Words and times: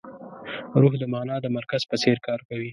روح 0.81 0.93
د 1.01 1.03
مانا 1.13 1.35
د 1.41 1.47
مرکز 1.57 1.81
په 1.89 1.95
څېر 2.03 2.17
کار 2.27 2.39
کوي. 2.49 2.69